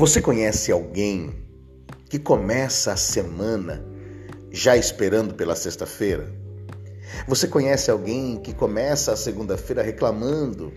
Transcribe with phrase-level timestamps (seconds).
[0.00, 1.30] Você conhece alguém
[2.08, 3.84] que começa a semana
[4.50, 6.26] já esperando pela sexta-feira?
[7.28, 10.72] Você conhece alguém que começa a segunda-feira reclamando,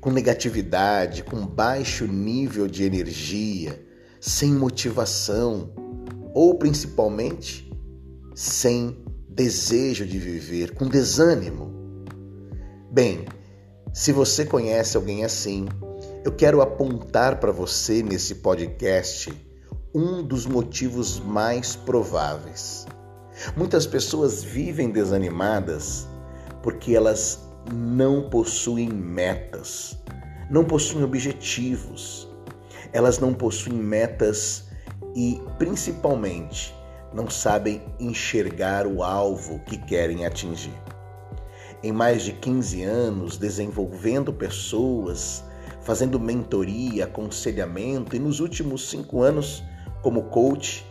[0.00, 3.80] com negatividade, com baixo nível de energia,
[4.20, 5.72] sem motivação
[6.34, 7.72] ou principalmente
[8.34, 11.72] sem desejo de viver, com desânimo?
[12.90, 13.24] Bem,
[13.94, 15.68] se você conhece alguém assim,
[16.24, 19.32] eu quero apontar para você nesse podcast
[19.94, 22.86] um dos motivos mais prováveis.
[23.56, 26.08] Muitas pessoas vivem desanimadas
[26.62, 29.96] porque elas não possuem metas,
[30.50, 32.28] não possuem objetivos,
[32.92, 34.64] elas não possuem metas
[35.14, 36.74] e, principalmente,
[37.14, 40.74] não sabem enxergar o alvo que querem atingir.
[41.82, 45.44] Em mais de 15 anos, desenvolvendo pessoas
[45.88, 49.64] fazendo mentoria, aconselhamento e nos últimos cinco anos
[50.02, 50.84] como coach,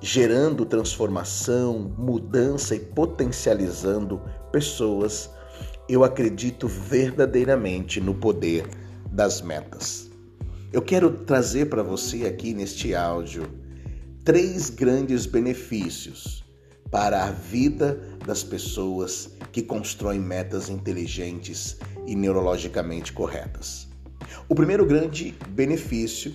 [0.00, 5.30] gerando transformação, mudança e potencializando pessoas,
[5.88, 8.66] eu acredito verdadeiramente no poder
[9.12, 10.10] das metas.
[10.72, 13.48] Eu quero trazer para você aqui neste áudio
[14.24, 16.42] três grandes benefícios
[16.90, 21.76] para a vida das pessoas que constroem metas inteligentes
[22.08, 23.91] e neurologicamente corretas.
[24.48, 26.34] O primeiro grande benefício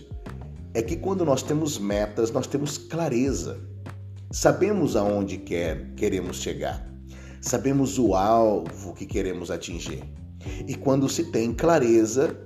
[0.74, 3.60] é que quando nós temos metas, nós temos clareza.
[4.32, 6.88] Sabemos aonde quer, queremos chegar.
[7.42, 10.04] Sabemos o alvo que queremos atingir.
[10.68, 12.38] E quando se tem clareza,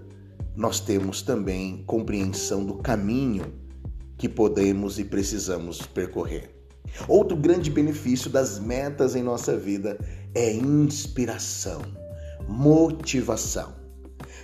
[0.55, 3.53] nós temos também compreensão do caminho
[4.17, 6.55] que podemos e precisamos percorrer.
[7.07, 9.97] Outro grande benefício das metas em nossa vida
[10.35, 11.81] é inspiração,
[12.47, 13.80] motivação.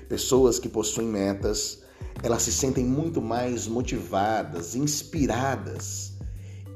[0.08, 1.80] Pessoas que possuem metas,
[2.23, 6.13] elas se sentem muito mais motivadas, inspiradas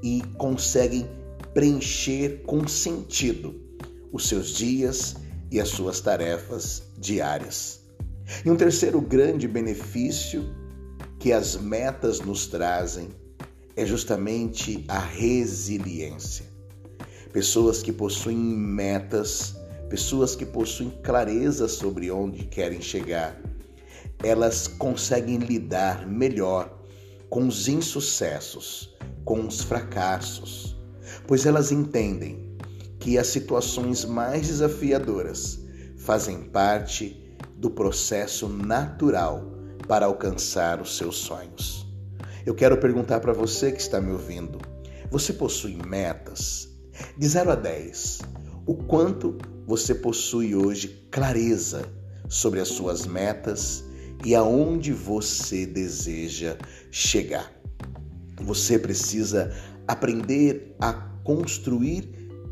[0.04, 1.08] e conseguem
[1.54, 3.56] preencher com sentido
[4.12, 5.16] os seus dias
[5.50, 7.82] e as suas tarefas diárias.
[8.46, 10.54] E um terceiro grande benefício
[11.20, 13.10] que as metas nos trazem
[13.76, 16.46] é justamente a resiliência.
[17.32, 19.56] Pessoas que possuem metas
[19.92, 23.38] pessoas que possuem clareza sobre onde querem chegar,
[24.24, 26.82] elas conseguem lidar melhor
[27.30, 30.78] com os insucessos, com os fracassos,
[31.28, 32.56] pois elas entendem
[33.00, 35.60] que as situações mais desafiadoras
[35.98, 39.44] fazem parte do processo natural
[39.90, 41.86] para alcançar os seus sonhos.
[42.46, 44.58] Eu quero perguntar para você que está me ouvindo:
[45.12, 46.70] você possui metas?
[47.18, 48.20] De 0 a 10,
[48.66, 49.38] o quanto
[49.72, 51.86] você possui hoje clareza
[52.28, 53.86] sobre as suas metas
[54.26, 56.58] e aonde você deseja
[56.92, 57.50] chegar.
[58.42, 59.56] Você precisa
[59.88, 60.92] aprender a
[61.24, 62.04] construir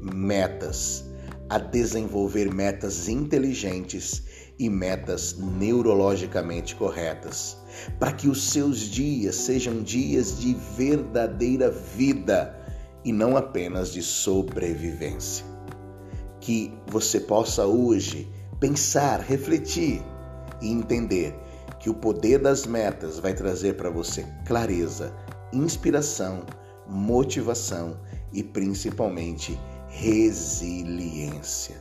[0.02, 1.03] metas,
[1.50, 4.24] a desenvolver metas inteligentes
[4.57, 7.57] e metas neurologicamente corretas,
[8.00, 12.57] para que os seus dias sejam dias de verdadeira vida
[13.03, 15.49] e não apenas de sobrevivência
[16.39, 18.27] que você possa hoje
[18.59, 20.01] pensar, refletir
[20.61, 21.33] e entender
[21.79, 25.13] que o poder das metas vai trazer para você clareza,
[25.53, 26.45] inspiração,
[26.88, 27.97] motivação
[28.33, 29.57] e principalmente
[29.88, 31.75] resiliência.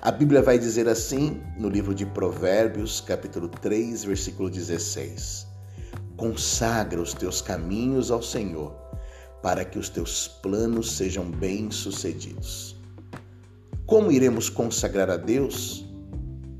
[0.00, 5.46] A Bíblia vai dizer assim no livro de Provérbios, capítulo 3, versículo 16:
[6.16, 8.72] Consagra os teus caminhos ao Senhor,
[9.42, 12.76] para que os teus planos sejam bem-sucedidos.
[13.86, 15.84] Como iremos consagrar a Deus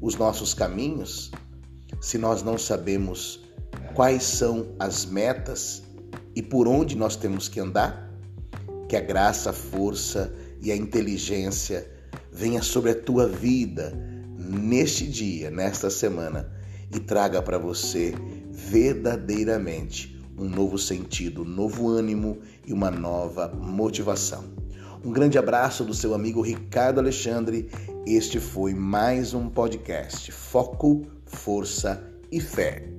[0.00, 1.30] os nossos caminhos
[1.98, 3.42] se nós não sabemos
[3.94, 5.82] quais são as metas
[6.36, 8.12] e por onde nós temos que andar?
[8.90, 11.90] Que a graça, a força e a inteligência
[12.30, 13.92] venha sobre a tua vida
[14.36, 16.52] neste dia, nesta semana
[16.94, 18.14] e traga para você
[18.50, 24.44] verdadeiramente um novo sentido, um novo ânimo e uma nova motivação.
[25.04, 27.68] Um grande abraço do seu amigo Ricardo Alexandre.
[28.06, 32.02] Este foi mais um podcast Foco, Força
[32.32, 32.93] e Fé.